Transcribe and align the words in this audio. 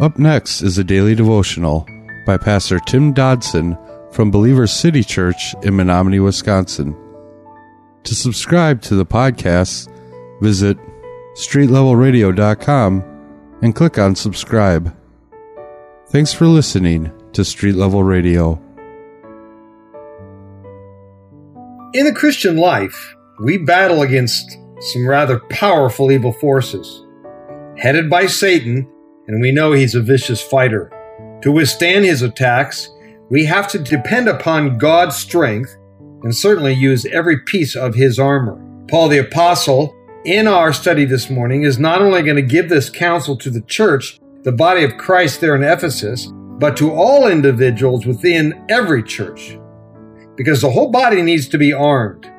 Up 0.00 0.16
next 0.16 0.62
is 0.62 0.78
a 0.78 0.84
daily 0.84 1.16
devotional 1.16 1.84
by 2.24 2.36
Pastor 2.36 2.78
Tim 2.78 3.12
Dodson 3.12 3.76
from 4.12 4.30
Believers 4.30 4.70
City 4.70 5.02
Church 5.02 5.54
in 5.64 5.74
Menomonie, 5.74 6.22
Wisconsin. 6.22 6.96
To 8.04 8.14
subscribe 8.14 8.80
to 8.82 8.94
the 8.94 9.04
podcast, 9.04 9.92
visit 10.40 10.78
streetlevelradio.com 11.34 13.04
and 13.62 13.74
click 13.74 13.98
on 13.98 14.14
subscribe. 14.14 14.96
Thanks 16.10 16.32
for 16.32 16.46
listening 16.46 17.10
to 17.32 17.44
Street 17.44 17.74
Level 17.74 18.04
Radio. 18.04 18.62
In 21.92 22.04
the 22.04 22.14
Christian 22.14 22.56
life, 22.56 23.16
we 23.40 23.58
battle 23.58 24.02
against 24.02 24.58
some 24.92 25.08
rather 25.08 25.40
powerful 25.50 26.12
evil 26.12 26.32
forces. 26.34 27.04
Headed 27.76 28.08
by 28.08 28.26
Satan, 28.26 28.88
and 29.28 29.40
we 29.40 29.52
know 29.52 29.72
he's 29.72 29.94
a 29.94 30.00
vicious 30.00 30.42
fighter. 30.42 30.90
To 31.42 31.52
withstand 31.52 32.04
his 32.04 32.22
attacks, 32.22 32.88
we 33.30 33.44
have 33.44 33.68
to 33.68 33.78
depend 33.78 34.28
upon 34.28 34.78
God's 34.78 35.16
strength 35.16 35.76
and 36.22 36.34
certainly 36.34 36.72
use 36.72 37.06
every 37.06 37.38
piece 37.40 37.76
of 37.76 37.94
his 37.94 38.18
armor. 38.18 38.58
Paul 38.90 39.08
the 39.08 39.18
Apostle, 39.18 39.94
in 40.24 40.48
our 40.48 40.72
study 40.72 41.04
this 41.04 41.30
morning, 41.30 41.62
is 41.62 41.78
not 41.78 42.00
only 42.00 42.22
going 42.22 42.36
to 42.36 42.42
give 42.42 42.68
this 42.68 42.90
counsel 42.90 43.36
to 43.36 43.50
the 43.50 43.60
church, 43.62 44.18
the 44.42 44.52
body 44.52 44.82
of 44.82 44.96
Christ 44.96 45.40
there 45.40 45.54
in 45.54 45.62
Ephesus, 45.62 46.32
but 46.58 46.76
to 46.78 46.90
all 46.90 47.28
individuals 47.28 48.06
within 48.06 48.64
every 48.68 49.02
church. 49.02 49.58
Because 50.36 50.62
the 50.62 50.70
whole 50.70 50.90
body 50.90 51.22
needs 51.22 51.48
to 51.48 51.58
be 51.58 51.72
armed. 51.72 52.30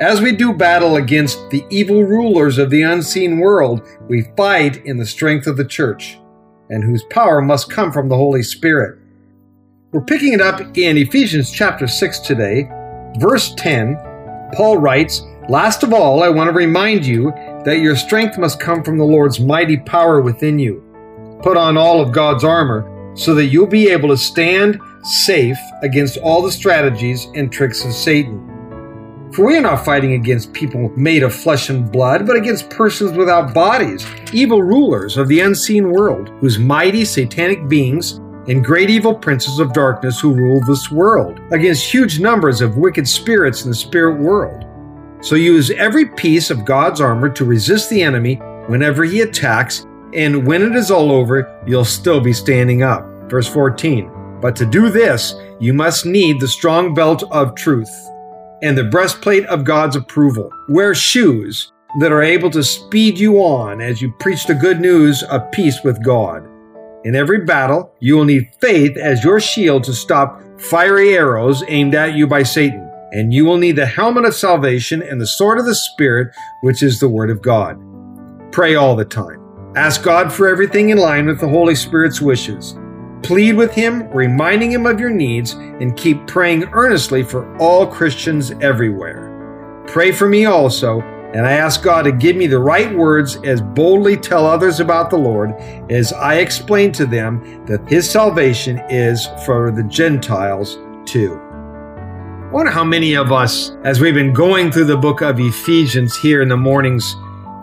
As 0.00 0.20
we 0.20 0.32
do 0.32 0.52
battle 0.52 0.96
against 0.96 1.50
the 1.50 1.64
evil 1.70 2.04
rulers 2.04 2.58
of 2.58 2.70
the 2.70 2.82
unseen 2.82 3.38
world, 3.38 3.82
we 4.08 4.30
fight 4.36 4.84
in 4.84 4.96
the 4.96 5.06
strength 5.06 5.46
of 5.46 5.56
the 5.56 5.64
church, 5.64 6.18
and 6.70 6.82
whose 6.82 7.04
power 7.04 7.40
must 7.40 7.70
come 7.70 7.92
from 7.92 8.08
the 8.08 8.16
Holy 8.16 8.42
Spirit. 8.42 8.98
We're 9.92 10.02
picking 10.02 10.32
it 10.32 10.40
up 10.40 10.60
in 10.76 10.96
Ephesians 10.96 11.50
chapter 11.50 11.86
6 11.86 12.18
today, 12.20 12.68
verse 13.18 13.54
10. 13.54 13.96
Paul 14.54 14.78
writes, 14.78 15.22
Last 15.48 15.82
of 15.82 15.92
all, 15.92 16.22
I 16.22 16.28
want 16.28 16.48
to 16.48 16.56
remind 16.56 17.06
you 17.06 17.30
that 17.64 17.80
your 17.80 17.96
strength 17.96 18.36
must 18.36 18.60
come 18.60 18.82
from 18.82 18.98
the 18.98 19.04
Lord's 19.04 19.38
mighty 19.40 19.76
power 19.76 20.20
within 20.20 20.58
you. 20.58 20.82
Put 21.42 21.56
on 21.56 21.76
all 21.76 22.00
of 22.00 22.12
God's 22.12 22.44
armor 22.44 23.12
so 23.16 23.34
that 23.34 23.46
you'll 23.46 23.66
be 23.66 23.88
able 23.88 24.08
to 24.08 24.16
stand 24.16 24.80
safe 25.02 25.58
against 25.82 26.18
all 26.18 26.42
the 26.42 26.52
strategies 26.52 27.26
and 27.34 27.52
tricks 27.52 27.84
of 27.84 27.92
Satan. 27.92 28.55
For 29.36 29.44
we 29.44 29.58
are 29.58 29.60
not 29.60 29.84
fighting 29.84 30.14
against 30.14 30.54
people 30.54 30.90
made 30.96 31.22
of 31.22 31.34
flesh 31.34 31.68
and 31.68 31.92
blood, 31.92 32.26
but 32.26 32.36
against 32.36 32.70
persons 32.70 33.18
without 33.18 33.52
bodies, 33.52 34.06
evil 34.32 34.62
rulers 34.62 35.18
of 35.18 35.28
the 35.28 35.40
unseen 35.40 35.90
world, 35.90 36.30
whose 36.40 36.58
mighty 36.58 37.04
satanic 37.04 37.68
beings 37.68 38.12
and 38.48 38.64
great 38.64 38.88
evil 38.88 39.14
princes 39.14 39.58
of 39.58 39.74
darkness 39.74 40.18
who 40.18 40.32
rule 40.32 40.62
this 40.64 40.90
world, 40.90 41.38
against 41.52 41.92
huge 41.92 42.18
numbers 42.18 42.62
of 42.62 42.78
wicked 42.78 43.06
spirits 43.06 43.64
in 43.64 43.70
the 43.70 43.76
spirit 43.76 44.18
world. 44.18 44.64
So 45.20 45.34
use 45.34 45.70
every 45.70 46.06
piece 46.06 46.50
of 46.50 46.64
God's 46.64 47.02
armor 47.02 47.28
to 47.28 47.44
resist 47.44 47.90
the 47.90 48.02
enemy 48.02 48.36
whenever 48.68 49.04
he 49.04 49.20
attacks, 49.20 49.86
and 50.14 50.46
when 50.46 50.62
it 50.62 50.74
is 50.74 50.90
all 50.90 51.12
over, 51.12 51.62
you'll 51.66 51.84
still 51.84 52.22
be 52.22 52.32
standing 52.32 52.82
up. 52.82 53.04
Verse 53.28 53.48
14. 53.48 54.38
But 54.40 54.56
to 54.56 54.64
do 54.64 54.88
this, 54.88 55.34
you 55.60 55.74
must 55.74 56.06
need 56.06 56.40
the 56.40 56.48
strong 56.48 56.94
belt 56.94 57.22
of 57.30 57.54
truth 57.54 57.90
and 58.62 58.76
the 58.76 58.84
breastplate 58.84 59.44
of 59.46 59.64
God's 59.64 59.96
approval. 59.96 60.50
Wear 60.68 60.94
shoes 60.94 61.72
that 62.00 62.12
are 62.12 62.22
able 62.22 62.50
to 62.50 62.62
speed 62.62 63.18
you 63.18 63.38
on 63.38 63.80
as 63.80 64.02
you 64.02 64.12
preach 64.18 64.44
the 64.46 64.54
good 64.54 64.80
news 64.80 65.22
of 65.24 65.50
peace 65.52 65.80
with 65.84 66.02
God. 66.04 66.46
In 67.04 67.14
every 67.14 67.44
battle, 67.44 67.92
you 68.00 68.16
will 68.16 68.24
need 68.24 68.50
faith 68.60 68.96
as 68.96 69.22
your 69.22 69.40
shield 69.40 69.84
to 69.84 69.92
stop 69.92 70.42
fiery 70.58 71.14
arrows 71.14 71.62
aimed 71.68 71.94
at 71.94 72.14
you 72.14 72.26
by 72.26 72.42
Satan. 72.42 72.82
And 73.12 73.32
you 73.32 73.44
will 73.44 73.58
need 73.58 73.76
the 73.76 73.86
helmet 73.86 74.24
of 74.24 74.34
salvation 74.34 75.02
and 75.02 75.20
the 75.20 75.26
sword 75.26 75.58
of 75.58 75.66
the 75.66 75.74
Spirit, 75.74 76.34
which 76.62 76.82
is 76.82 76.98
the 76.98 77.08
Word 77.08 77.30
of 77.30 77.40
God. 77.40 77.80
Pray 78.52 78.74
all 78.74 78.96
the 78.96 79.04
time. 79.04 79.40
Ask 79.76 80.02
God 80.02 80.32
for 80.32 80.48
everything 80.48 80.90
in 80.90 80.98
line 80.98 81.26
with 81.26 81.40
the 81.40 81.48
Holy 81.48 81.74
Spirit's 81.74 82.20
wishes. 82.20 82.76
Plead 83.22 83.54
with 83.54 83.72
Him, 83.72 84.08
reminding 84.10 84.72
Him 84.72 84.86
of 84.86 85.00
your 85.00 85.10
needs, 85.10 85.52
and 85.52 85.96
keep 85.96 86.26
praying 86.26 86.64
earnestly 86.72 87.22
for 87.22 87.56
all 87.58 87.86
Christians 87.86 88.52
everywhere. 88.60 89.84
Pray 89.86 90.12
for 90.12 90.28
me 90.28 90.44
also, 90.44 91.00
and 91.00 91.46
I 91.46 91.52
ask 91.52 91.82
God 91.82 92.02
to 92.02 92.12
give 92.12 92.36
me 92.36 92.46
the 92.46 92.58
right 92.58 92.94
words 92.94 93.36
as 93.44 93.60
boldly 93.60 94.16
tell 94.16 94.46
others 94.46 94.80
about 94.80 95.10
the 95.10 95.18
Lord 95.18 95.52
as 95.90 96.12
I 96.12 96.36
explain 96.36 96.92
to 96.92 97.06
them 97.06 97.64
that 97.66 97.88
His 97.88 98.08
salvation 98.08 98.78
is 98.90 99.26
for 99.44 99.70
the 99.70 99.84
Gentiles 99.84 100.78
too. 101.04 101.40
I 102.46 102.50
wonder 102.52 102.70
how 102.70 102.84
many 102.84 103.14
of 103.14 103.32
us, 103.32 103.72
as 103.84 104.00
we've 104.00 104.14
been 104.14 104.32
going 104.32 104.70
through 104.70 104.84
the 104.84 104.96
book 104.96 105.20
of 105.20 105.40
Ephesians 105.40 106.16
here 106.16 106.42
in 106.42 106.48
the 106.48 106.56
mornings, 106.56 107.16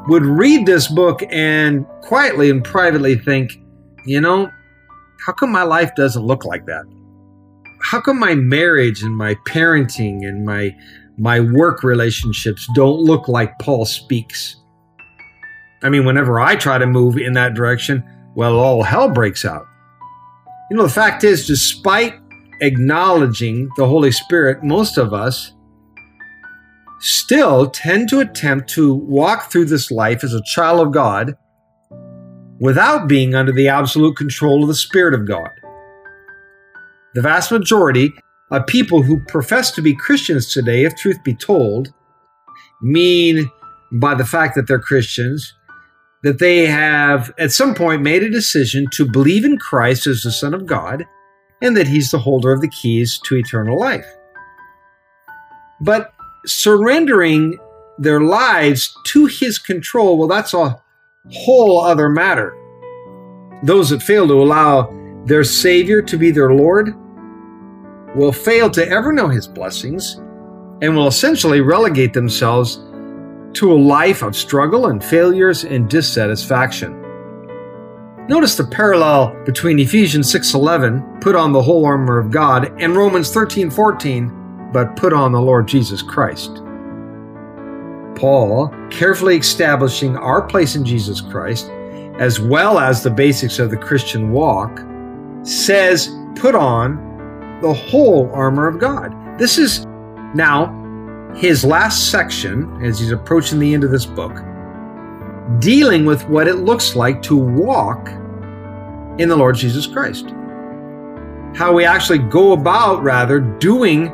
would 0.07 0.23
read 0.23 0.65
this 0.65 0.87
book 0.87 1.23
and 1.29 1.87
quietly 2.01 2.49
and 2.49 2.63
privately 2.63 3.15
think, 3.15 3.53
you 4.05 4.19
know, 4.19 4.51
how 5.25 5.33
come 5.33 5.51
my 5.51 5.63
life 5.63 5.95
doesn't 5.95 6.23
look 6.23 6.45
like 6.45 6.65
that? 6.65 6.83
How 7.81 8.01
come 8.01 8.19
my 8.19 8.35
marriage 8.35 9.03
and 9.03 9.15
my 9.15 9.35
parenting 9.47 10.27
and 10.27 10.45
my 10.45 10.75
my 11.17 11.39
work 11.39 11.83
relationships 11.83 12.67
don't 12.75 12.99
look 12.99 13.27
like 13.27 13.57
Paul 13.59 13.85
speaks? 13.85 14.57
I 15.83 15.89
mean, 15.89 16.05
whenever 16.05 16.39
I 16.39 16.55
try 16.55 16.77
to 16.77 16.85
move 16.85 17.17
in 17.17 17.33
that 17.33 17.53
direction, 17.53 18.03
well, 18.35 18.59
all 18.59 18.83
hell 18.83 19.09
breaks 19.09 19.45
out. 19.45 19.65
You 20.71 20.77
know, 20.77 20.83
the 20.83 20.89
fact 20.89 21.23
is, 21.23 21.45
despite 21.45 22.15
acknowledging 22.61 23.69
the 23.77 23.85
Holy 23.85 24.11
Spirit, 24.11 24.63
most 24.63 24.97
of 24.97 25.13
us 25.13 25.53
still 26.99 27.69
tend 27.69 28.09
to 28.09 28.21
attempt 28.21 28.69
to 28.69 28.93
walk 28.93 29.51
through 29.51 29.65
this 29.65 29.91
life 29.91 30.23
as 30.23 30.33
a 30.33 30.41
child 30.43 30.79
of 30.79 30.93
God 30.93 31.35
without 32.63 33.09
being 33.09 33.35
under 33.35 33.51
the 33.51 33.67
absolute 33.67 34.15
control 34.15 34.61
of 34.61 34.69
the 34.69 34.73
Spirit 34.73 35.13
of 35.13 35.27
God. 35.27 35.49
The 37.13 37.21
vast 37.21 37.51
majority 37.51 38.13
of 38.51 38.65
people 38.67 39.03
who 39.03 39.19
profess 39.25 39.69
to 39.71 39.81
be 39.81 39.93
Christians 39.93 40.53
today, 40.53 40.85
if 40.85 40.95
truth 40.95 41.21
be 41.25 41.35
told, 41.35 41.89
mean 42.81 43.51
by 43.91 44.15
the 44.15 44.23
fact 44.23 44.55
that 44.55 44.69
they're 44.69 44.79
Christians 44.79 45.53
that 46.23 46.39
they 46.39 46.65
have 46.65 47.33
at 47.37 47.51
some 47.51 47.75
point 47.75 48.01
made 48.01 48.23
a 48.23 48.29
decision 48.29 48.85
to 48.93 49.11
believe 49.11 49.43
in 49.43 49.57
Christ 49.57 50.07
as 50.07 50.21
the 50.21 50.31
Son 50.31 50.53
of 50.53 50.65
God 50.65 51.03
and 51.61 51.75
that 51.75 51.89
He's 51.89 52.11
the 52.11 52.19
holder 52.19 52.53
of 52.53 52.61
the 52.61 52.69
keys 52.69 53.19
to 53.25 53.35
eternal 53.35 53.77
life. 53.77 54.07
But 55.81 56.13
surrendering 56.45 57.59
their 57.97 58.21
lives 58.21 58.95
to 59.07 59.25
His 59.25 59.59
control, 59.59 60.17
well, 60.17 60.29
that's 60.29 60.53
a 60.53 60.81
whole 61.31 61.81
other 61.81 62.09
matter. 62.09 62.57
Those 63.63 63.89
that 63.91 64.03
fail 64.03 64.27
to 64.27 64.41
allow 64.41 64.93
their 65.25 65.43
Savior 65.43 66.01
to 66.01 66.17
be 66.17 66.31
their 66.31 66.53
Lord 66.53 66.95
will 68.15 68.33
fail 68.33 68.69
to 68.71 68.87
ever 68.87 69.13
know 69.13 69.29
His 69.29 69.47
blessings 69.47 70.15
and 70.81 70.95
will 70.95 71.07
essentially 71.07 71.61
relegate 71.61 72.13
themselves 72.13 72.81
to 73.53 73.71
a 73.71 73.75
life 73.75 74.21
of 74.21 74.35
struggle 74.35 74.87
and 74.87 75.03
failures 75.03 75.63
and 75.63 75.89
dissatisfaction. 75.89 76.99
Notice 78.27 78.55
the 78.55 78.65
parallel 78.65 79.35
between 79.45 79.79
Ephesians 79.79 80.29
6:11, 80.29 81.21
put 81.21 81.35
on 81.35 81.51
the 81.51 81.61
whole 81.61 81.85
armor 81.85 82.19
of 82.19 82.31
God, 82.31 82.71
and 82.79 82.95
Romans 82.95 83.31
13:14, 83.31 84.31
but 84.73 84.95
put 84.95 85.13
on 85.13 85.31
the 85.31 85.41
Lord 85.41 85.67
Jesus 85.67 86.01
Christ. 86.01 86.62
Paul, 88.23 88.73
carefully 88.89 89.35
establishing 89.35 90.15
our 90.15 90.41
place 90.41 90.77
in 90.77 90.85
Jesus 90.85 91.19
Christ, 91.19 91.67
as 92.17 92.39
well 92.39 92.79
as 92.79 93.03
the 93.03 93.09
basics 93.09 93.59
of 93.59 93.69
the 93.69 93.75
Christian 93.75 94.31
walk, 94.31 94.81
says, 95.41 96.09
put 96.33 96.55
on 96.55 97.59
the 97.61 97.73
whole 97.73 98.31
armor 98.31 98.65
of 98.65 98.79
God. 98.79 99.13
This 99.37 99.57
is 99.57 99.85
now 100.35 100.71
his 101.35 101.65
last 101.65 102.11
section 102.11 102.81
as 102.81 102.97
he's 102.97 103.11
approaching 103.11 103.59
the 103.59 103.73
end 103.73 103.83
of 103.83 103.91
this 103.91 104.05
book, 104.05 104.41
dealing 105.59 106.05
with 106.05 106.25
what 106.29 106.47
it 106.47 106.59
looks 106.59 106.95
like 106.95 107.21
to 107.23 107.35
walk 107.35 108.07
in 109.19 109.27
the 109.27 109.35
Lord 109.35 109.57
Jesus 109.57 109.85
Christ. 109.85 110.29
How 111.57 111.73
we 111.73 111.83
actually 111.83 112.19
go 112.19 112.53
about, 112.53 113.03
rather, 113.03 113.41
doing 113.41 114.13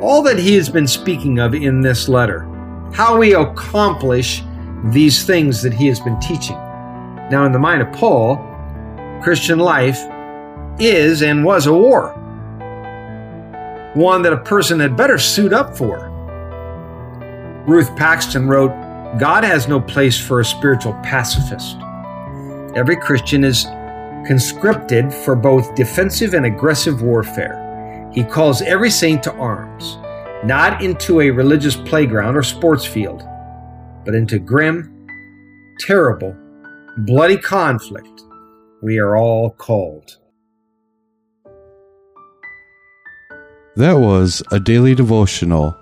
all 0.00 0.22
that 0.22 0.38
he 0.38 0.54
has 0.54 0.70
been 0.70 0.86
speaking 0.86 1.38
of 1.38 1.54
in 1.54 1.82
this 1.82 2.08
letter 2.08 2.46
how 2.92 3.18
we 3.18 3.34
accomplish 3.34 4.42
these 4.86 5.24
things 5.24 5.62
that 5.62 5.72
he 5.72 5.86
has 5.86 6.00
been 6.00 6.18
teaching. 6.20 6.56
Now, 7.30 7.44
in 7.46 7.52
the 7.52 7.58
mind 7.58 7.82
of 7.82 7.92
Paul, 7.92 8.36
Christian 9.22 9.58
life 9.58 10.00
is 10.78 11.22
and 11.22 11.44
was 11.44 11.66
a 11.66 11.72
war, 11.72 12.12
one 13.94 14.22
that 14.22 14.32
a 14.32 14.38
person 14.38 14.80
had 14.80 14.96
better 14.96 15.18
suit 15.18 15.52
up 15.52 15.76
for. 15.76 16.08
Ruth 17.66 17.94
Paxson 17.96 18.48
wrote, 18.48 18.70
God 19.18 19.44
has 19.44 19.68
no 19.68 19.80
place 19.80 20.18
for 20.18 20.40
a 20.40 20.44
spiritual 20.44 20.94
pacifist. 21.02 21.76
Every 22.74 22.96
Christian 22.96 23.44
is 23.44 23.64
conscripted 24.26 25.12
for 25.12 25.34
both 25.34 25.74
defensive 25.74 26.34
and 26.34 26.46
aggressive 26.46 27.02
warfare. 27.02 28.08
He 28.12 28.24
calls 28.24 28.62
every 28.62 28.90
saint 28.90 29.22
to 29.24 29.32
arms, 29.34 29.98
not 30.44 30.82
into 30.82 31.20
a 31.20 31.30
religious 31.30 31.76
playground 31.76 32.36
or 32.36 32.42
sports 32.42 32.84
field, 32.84 33.22
but 34.04 34.14
into 34.14 34.38
grim, 34.38 35.06
terrible, 35.80 36.34
bloody 36.98 37.36
conflict 37.36 38.22
we 38.82 38.98
are 38.98 39.16
all 39.16 39.50
called. 39.50 40.16
That 43.76 43.98
was 43.98 44.42
a 44.50 44.58
daily 44.58 44.94
devotional 44.94 45.76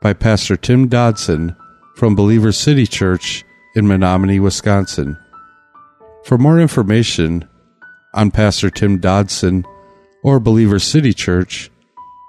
by 0.00 0.12
Pastor 0.12 0.56
Tim 0.56 0.88
Dodson 0.88 1.54
from 1.96 2.14
Believers 2.14 2.56
City 2.56 2.86
Church 2.86 3.44
in 3.74 3.84
Menomonie, 3.84 4.40
Wisconsin. 4.40 5.18
For 6.24 6.38
more 6.38 6.60
information 6.60 7.48
on 8.14 8.30
Pastor 8.30 8.70
Tim 8.70 8.98
Dodson 8.98 9.64
or 10.22 10.40
Believers 10.40 10.84
City 10.84 11.12
Church, 11.12 11.70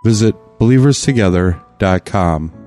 visit 0.04 0.36
believerstogether.com. 0.62 2.61